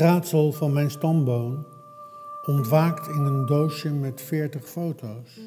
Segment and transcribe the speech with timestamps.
[0.00, 1.66] Raadsel van mijn stamboom
[2.46, 5.40] ontwaakt in een doosje met veertig foto's.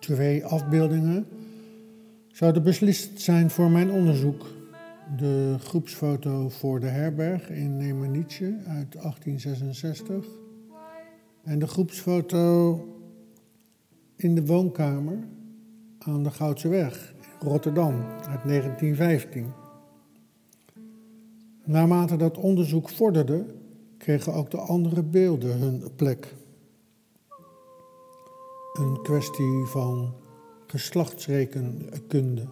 [0.00, 1.26] Twee afbeeldingen
[2.32, 4.46] zouden beslist zijn voor mijn onderzoek.
[5.16, 10.26] De groepsfoto voor de herberg in Nemanitje uit 1866
[11.44, 12.78] en de groepsfoto
[14.16, 15.18] in de woonkamer
[15.98, 19.67] aan de Goudse Weg in Rotterdam uit 1915.
[21.68, 23.44] Naarmate dat onderzoek vorderde,
[23.98, 26.34] kregen ook de andere beelden hun plek.
[28.72, 30.14] Een kwestie van
[30.66, 32.48] geslachtsrekenkunde.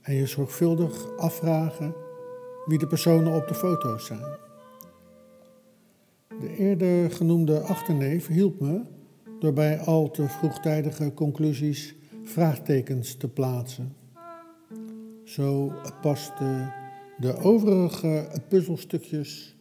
[0.00, 1.94] En je zorgvuldig afvragen
[2.66, 4.36] wie de personen op de foto's zijn.
[6.40, 8.80] De eerder genoemde achterneef hielp me
[9.40, 13.96] door bij al te vroegtijdige conclusies vraagtekens te plaatsen.
[15.24, 16.82] Zo paste
[17.18, 19.56] de overige puzzelstukjes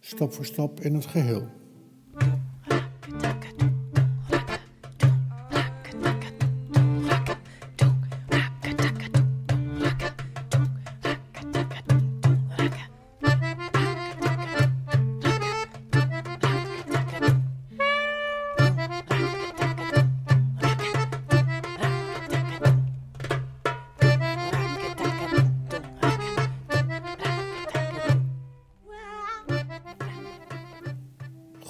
[0.00, 1.48] stap voor stap in het geheel.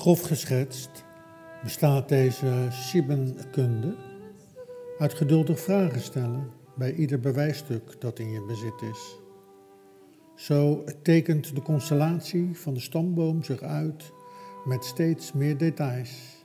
[0.03, 1.05] Grof geschetst
[1.63, 3.97] bestaat deze Sibbenkunde
[4.99, 9.19] uit geduldig vragen stellen bij ieder bewijsstuk dat in je bezit is.
[10.35, 14.13] Zo tekent de constellatie van de stamboom zich uit
[14.65, 16.45] met steeds meer details.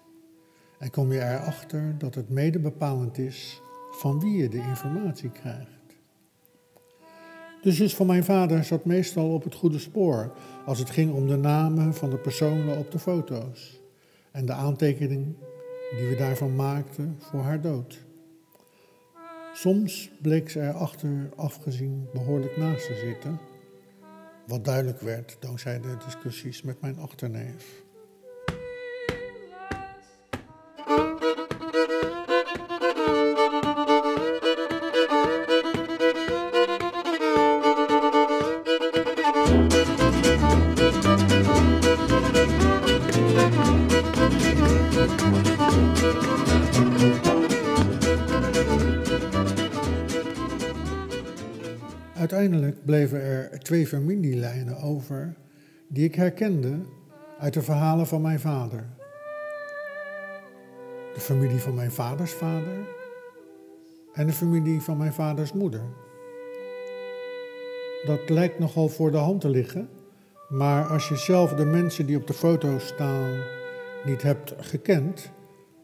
[0.80, 5.77] En kom je erachter dat het mede bepalend is van wie je de informatie krijgt.
[7.62, 10.32] De zus van mijn vader zat meestal op het goede spoor
[10.66, 13.82] als het ging om de namen van de personen op de foto's
[14.32, 15.36] en de aantekening
[15.98, 18.06] die we daarvan maakten voor haar dood.
[19.54, 23.40] Soms bleek ze er achteraf gezien behoorlijk naast te zitten,
[24.48, 27.86] wat duidelijk werd dankzij de discussies met mijn achterneef.
[53.68, 55.36] Twee familielijnen over
[55.88, 56.80] die ik herkende
[57.40, 58.90] uit de verhalen van mijn vader.
[61.14, 62.88] De familie van mijn vaders vader
[64.14, 65.82] en de familie van mijn vaders moeder.
[68.06, 69.90] Dat lijkt nogal voor de hand te liggen,
[70.50, 73.44] maar als je zelf de mensen die op de foto staan
[74.06, 75.32] niet hebt gekend,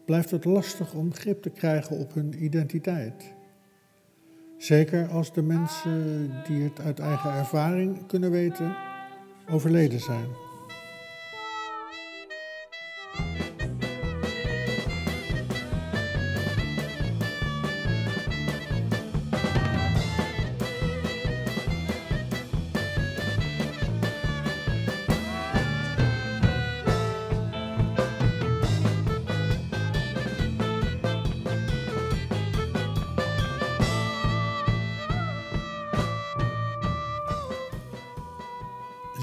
[0.06, 3.34] blijft het lastig om grip te krijgen op hun identiteit.
[4.56, 8.76] Zeker als de mensen die het uit eigen ervaring kunnen weten,
[9.50, 10.43] overleden zijn.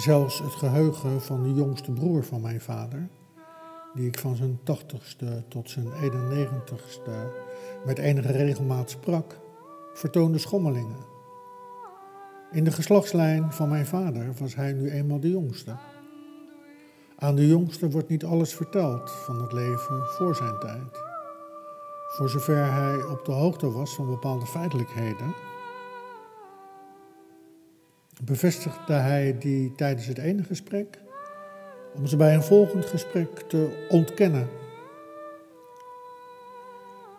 [0.01, 3.09] Zelfs het geheugen van de jongste broer van mijn vader,
[3.93, 7.11] die ik van zijn tachtigste tot zijn 91ste
[7.85, 9.39] met enige regelmaat sprak,
[9.93, 11.05] vertoonde schommelingen.
[12.51, 15.75] In de geslachtslijn van mijn vader was hij nu eenmaal de jongste.
[17.15, 21.01] Aan de jongste wordt niet alles verteld van het leven voor zijn tijd.
[22.07, 25.33] Voor zover hij op de hoogte was van bepaalde feitelijkheden,
[28.25, 30.99] bevestigde hij die tijdens het ene gesprek,
[31.95, 34.47] om ze bij een volgend gesprek te ontkennen.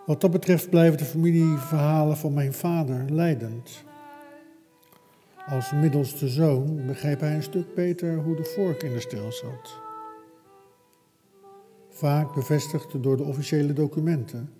[0.06, 3.84] Wat dat betreft blijven de familieverhalen van mijn vader leidend.
[5.46, 9.80] Als middelste zoon begreep hij een stuk beter hoe de vork in de steel zat.
[11.90, 14.50] Vaak bevestigd door de officiële documenten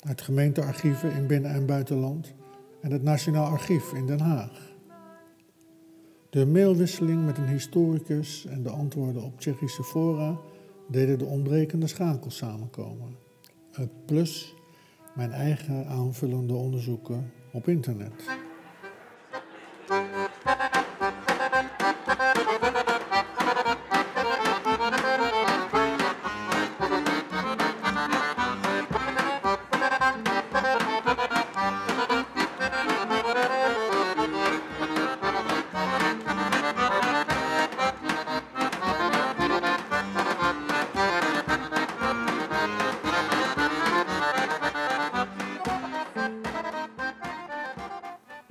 [0.00, 2.34] uit gemeentearchieven in binnen- en buitenland
[2.80, 4.76] en het Nationaal Archief in Den Haag.
[6.30, 10.38] De mailwisseling met een historicus en de antwoorden op Tsjechische fora
[10.88, 13.16] deden de ontbrekende schakels samenkomen.
[14.06, 14.54] Plus
[15.14, 18.12] mijn eigen aanvullende onderzoeken op internet.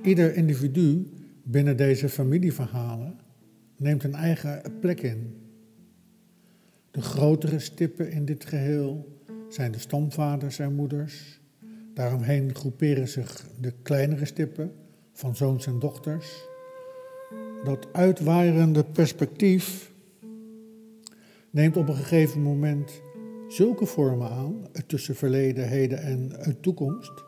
[0.08, 1.10] Ieder individu
[1.44, 3.20] binnen deze familieverhalen
[3.78, 5.36] neemt een eigen plek in.
[6.92, 11.40] De grotere stippen in dit geheel zijn de stamvaders en moeders.
[11.94, 14.72] Daaromheen groeperen zich de kleinere stippen
[15.14, 16.46] van zoons en dochters.
[17.64, 19.92] Dat uitwaaierende perspectief
[21.50, 23.02] neemt op een gegeven moment
[23.48, 27.24] zulke vormen aan, tussen verleden, heden en toekomst,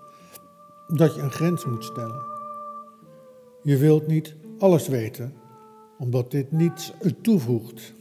[0.87, 2.38] dat je een grens moet stellen.
[3.63, 5.33] Je wilt niet alles weten,
[5.97, 7.93] omdat dit niets toevoegt.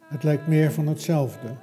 [0.00, 1.56] Het lijkt meer van hetzelfde.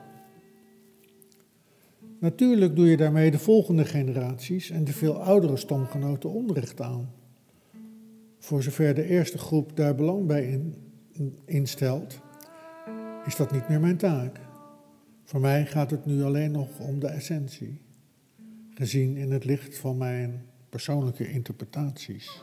[2.20, 7.12] Natuurlijk doe je daarmee de volgende generaties en de veel oudere stamgenoten onrecht aan.
[8.40, 10.62] Voor zover de eerste groep daar belang bij
[11.46, 12.20] instelt,
[13.26, 14.40] is dat niet meer mijn taak.
[15.24, 17.82] Voor mij gaat het nu alleen nog om de essentie,
[18.70, 22.42] gezien in het licht van mijn persoonlijke interpretaties.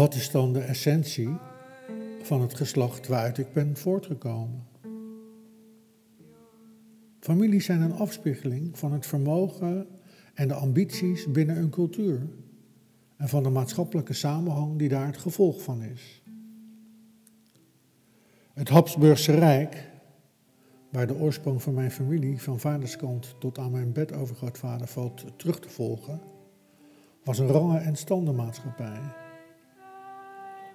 [0.00, 1.36] Wat is dan de essentie
[2.22, 4.66] van het geslacht waaruit ik ben voortgekomen?
[7.18, 9.86] Families zijn een afspiegeling van het vermogen
[10.34, 12.28] en de ambities binnen een cultuur
[13.16, 16.22] en van de maatschappelijke samenhang die daar het gevolg van is.
[18.52, 19.90] Het Habsburgse Rijk,
[20.90, 25.68] waar de oorsprong van mijn familie van vaderskant tot aan mijn bedovergrootvader valt terug te
[25.68, 26.20] volgen,
[27.24, 29.28] was een rangen- en standenmaatschappij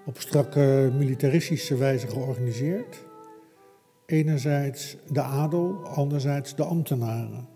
[0.05, 3.05] op strakke militaristische wijze georganiseerd.
[4.05, 7.47] Enerzijds de adel, anderzijds de ambtenaren.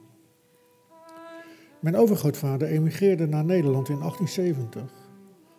[1.79, 4.91] Mijn overgrootvader emigreerde naar Nederland in 1870,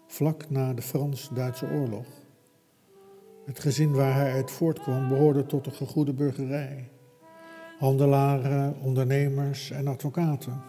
[0.06, 2.06] vlak na de Frans-Duitse oorlog.
[3.46, 6.90] Het gezin waar hij uit voortkwam behoorde tot de gegoede burgerij.
[7.78, 10.62] Handelaren, ondernemers en advocaten.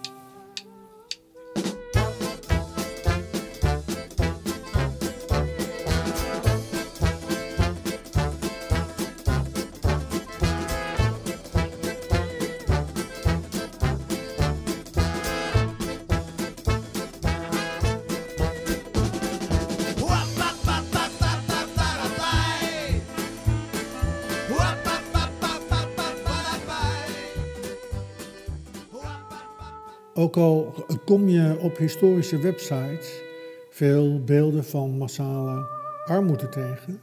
[30.21, 30.73] Ook al
[31.05, 33.21] kom je op historische websites
[33.69, 35.67] veel beelden van massale
[36.05, 37.01] armoede tegen,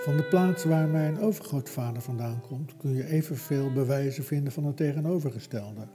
[0.00, 4.76] van de plaats waar mijn overgrootvader vandaan komt, kun je evenveel bewijzen vinden van het
[4.76, 5.88] tegenovergestelde.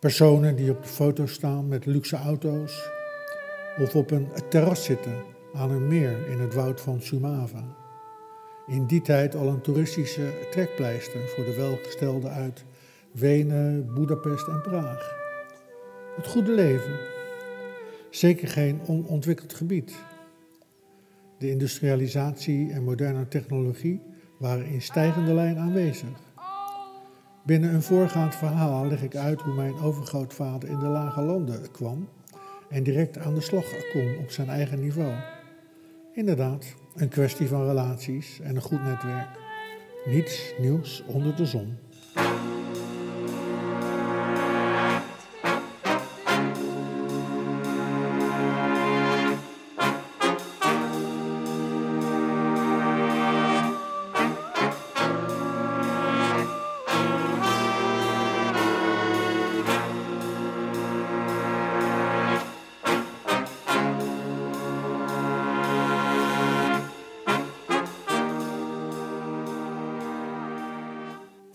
[0.00, 2.90] Personen die op de foto staan met luxe auto's
[3.78, 5.14] of op een terras zitten
[5.52, 7.76] aan een meer in het woud van Sumava.
[8.66, 12.64] In die tijd al een toeristische trekpleister voor de welgestelde uit
[13.12, 15.16] Wenen, Budapest en Praag.
[16.16, 16.98] Het goede leven.
[18.10, 19.94] Zeker geen onontwikkeld gebied.
[21.38, 24.00] De industrialisatie en moderne technologie
[24.38, 26.18] waren in stijgende lijn aanwezig.
[27.44, 32.08] Binnen een voorgaand verhaal leg ik uit hoe mijn overgrootvader in de lage landen kwam
[32.68, 35.14] en direct aan de slag kon op zijn eigen niveau.
[36.12, 39.28] Inderdaad, een kwestie van relaties en een goed netwerk.
[40.04, 41.76] Niets nieuws onder de zon.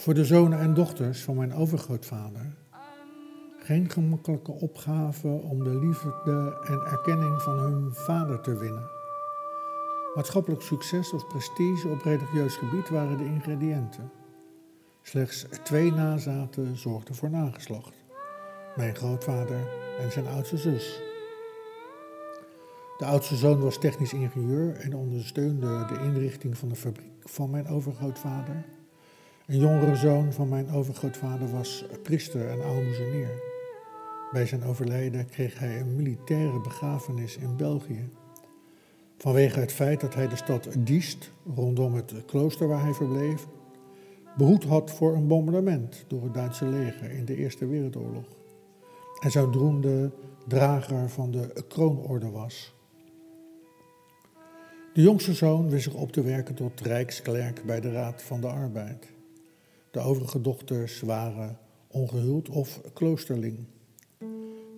[0.07, 2.55] Voor de zonen en dochters van mijn overgrootvader
[3.57, 8.89] geen gemakkelijke opgave om de liefde en erkenning van hun vader te winnen.
[10.15, 14.11] Maatschappelijk succes of prestige op religieus gebied waren de ingrediënten.
[15.01, 17.93] Slechts twee nazaten zorgden voor nageslacht:
[18.75, 19.67] mijn grootvader
[19.99, 21.01] en zijn oudste zus.
[22.97, 27.67] De oudste zoon was technisch ingenieur en ondersteunde de inrichting van de fabriek van mijn
[27.67, 28.76] overgrootvader.
[29.48, 33.30] Een jongere zoon van mijn overgrootvader was priester en aalmoezenier.
[34.32, 38.10] Bij zijn overlijden kreeg hij een militaire begrafenis in België.
[39.18, 43.48] Vanwege het feit dat hij de stad Diest, rondom het klooster waar hij verbleef,
[44.38, 48.27] behoed had voor een bombardement door het Duitse leger in de Eerste Wereldoorlog.
[49.20, 50.12] En zodoende
[50.48, 52.75] drager van de kroonorde was.
[54.94, 58.48] De jongste zoon wist zich op te werken tot rijksklerk bij de Raad van de
[58.48, 59.16] Arbeid.
[59.98, 63.66] De overige dochters waren ongehuld of kloosterling.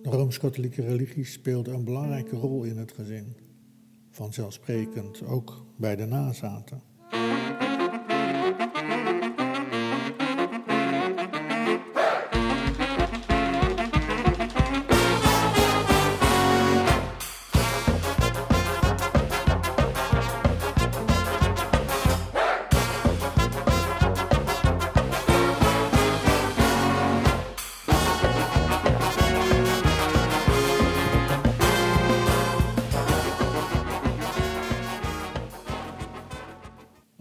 [0.02, 3.36] De rooms-katholieke religie speelde een belangrijke rol in het gezin.
[4.10, 6.82] Vanzelfsprekend ook bij de nazaten.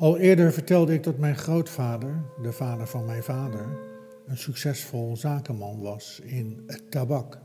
[0.10, 3.68] Al eerder vertelde ik dat mijn grootvader, de vader van mijn vader,
[4.26, 7.40] een succesvol zakenman was in het tabak.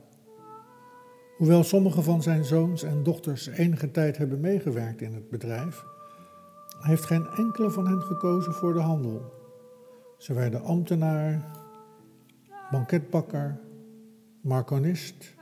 [1.37, 5.85] Hoewel sommige van zijn zoons en dochters enige tijd hebben meegewerkt in het bedrijf,
[6.81, 9.33] heeft geen enkele van hen gekozen voor de handel.
[10.19, 11.45] Ze werden ambtenaar,
[12.71, 13.61] banketbakker,
[14.41, 15.35] marconist,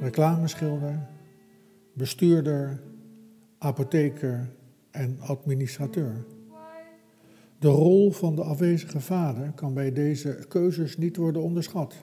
[0.00, 1.08] reclameschilder,
[1.94, 2.80] bestuurder,
[3.58, 4.48] apotheker
[4.90, 6.36] en administrateur.
[7.58, 11.94] De rol van de afwezige vader kan bij deze keuzes niet worden onderschat.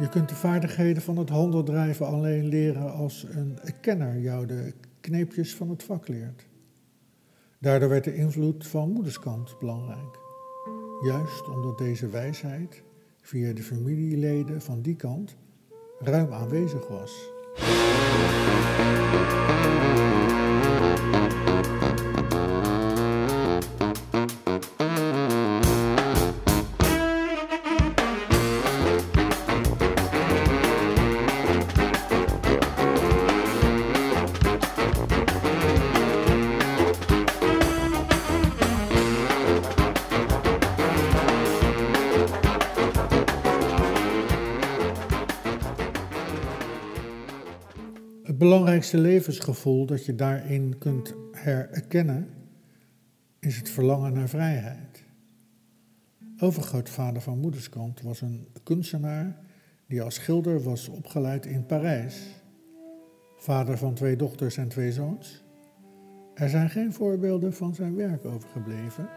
[0.00, 5.54] Je kunt de vaardigheden van het handeldrijven alleen leren als een kenner jou de kneepjes
[5.54, 6.46] van het vak leert.
[7.58, 10.18] Daardoor werd de invloed van moederskant belangrijk.
[11.02, 12.82] Juist omdat deze wijsheid
[13.20, 15.36] via de familieleden van die kant
[15.98, 17.30] ruim aanwezig was.
[48.52, 52.28] Belangrijkste levensgevoel dat je daarin kunt herkennen
[53.38, 55.04] is het verlangen naar vrijheid.
[56.38, 59.38] Overgrootvader van moederskant was een kunstenaar
[59.86, 62.42] die als schilder was opgeleid in Parijs.
[63.36, 65.44] Vader van twee dochters en twee zoons.
[66.34, 69.08] Er zijn geen voorbeelden van zijn werk overgebleven,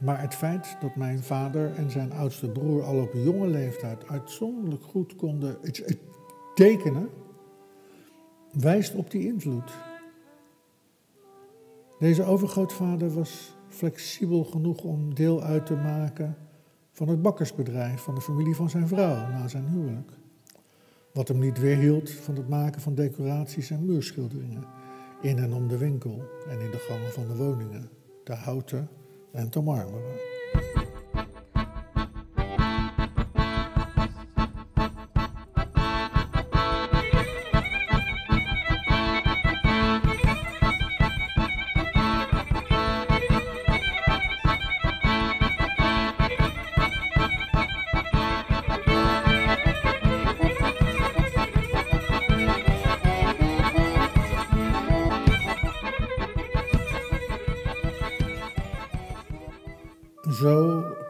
[0.00, 4.82] maar het feit dat mijn vader en zijn oudste broer al op jonge leeftijd uitzonderlijk
[4.82, 5.58] goed konden
[6.54, 7.08] tekenen,
[8.52, 9.72] wijst op die invloed.
[11.98, 16.36] Deze overgrootvader was flexibel genoeg om deel uit te maken
[16.92, 20.10] van het bakkersbedrijf van de familie van zijn vrouw na zijn huwelijk.
[21.12, 24.64] Wat hem niet weerhield van het maken van decoraties en muurschilderingen
[25.20, 27.90] in en om de winkel en in de gangen van de woningen,
[28.24, 28.88] te houten
[29.32, 30.31] en te marmeren.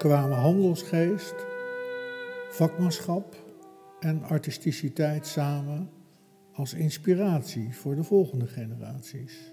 [0.02, 1.34] Kwamen handelsgeest,
[2.50, 3.36] vakmanschap
[4.00, 5.90] en artisticiteit samen
[6.52, 9.52] als inspiratie voor de volgende generaties.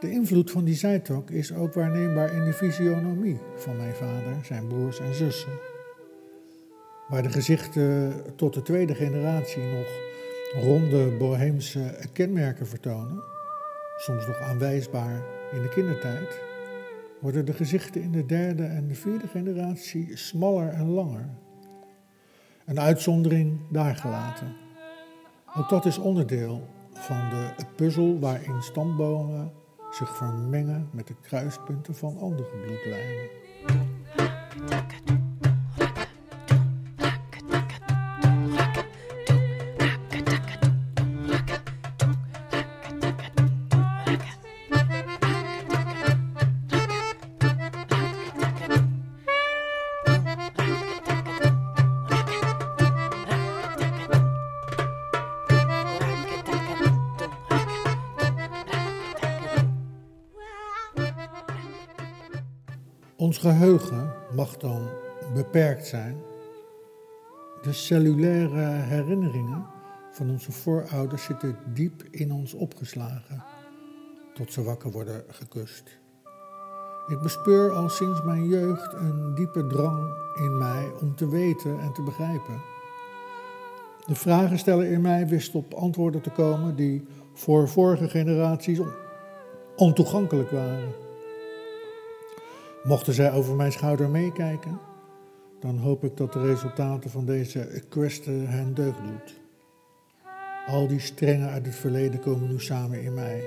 [0.00, 4.66] De invloed van die zijtak is ook waarneembaar in de fysionomie van mijn vader, zijn
[4.66, 5.58] broers en zussen.
[7.08, 9.88] Waar de gezichten tot de tweede generatie nog
[10.64, 13.22] ronde boheemse kenmerken vertonen,
[13.96, 16.49] soms nog aanwijsbaar in de kindertijd,
[17.20, 21.28] worden de gezichten in de derde en de vierde generatie smaller en langer.
[22.64, 24.56] Een uitzondering daar gelaten.
[25.56, 29.52] Ook dat is onderdeel van de puzzel waarin stambomen
[29.90, 33.28] zich vermengen met de kruispunten van andere bloedlijnen.
[63.30, 64.88] Ons geheugen mag dan
[65.34, 66.16] beperkt zijn.
[67.62, 69.66] De cellulaire herinneringen
[70.12, 73.44] van onze voorouders zitten diep in ons opgeslagen,
[74.34, 75.98] tot ze wakker worden gekust.
[77.06, 81.92] Ik bespeur al sinds mijn jeugd een diepe drang in mij om te weten en
[81.92, 82.60] te begrijpen.
[84.06, 88.80] De vragensteller in mij wist op antwoorden te komen die voor vorige generaties
[89.76, 91.09] ontoegankelijk waren.
[92.82, 94.80] Mochten zij over mijn schouder meekijken,
[95.60, 99.40] dan hoop ik dat de resultaten van deze queste hen deugd doet.
[100.66, 103.42] Al die strengen uit het verleden komen nu samen in mij.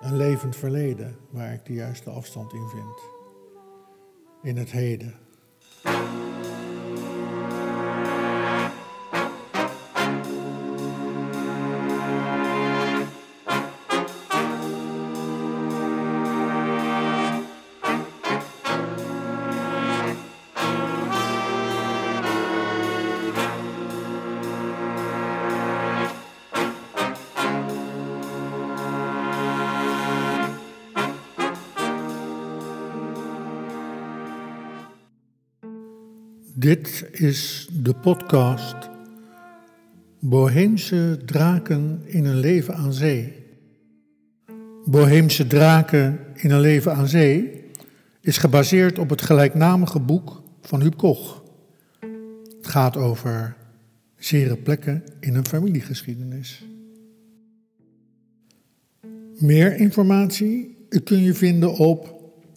[0.00, 3.00] Een levend verleden waar ik de juiste afstand in vind.
[4.42, 5.14] In het heden.
[37.02, 38.76] Is de podcast
[40.20, 43.44] Boheemse draken in een leven aan zee.
[44.84, 47.64] Boheemse draken in een leven aan zee
[48.20, 51.42] is gebaseerd op het gelijknamige boek van Huub Koch.
[52.56, 53.56] Het gaat over
[54.16, 56.64] zere plekken in een familiegeschiedenis.
[59.38, 62.14] Meer informatie kun je vinden op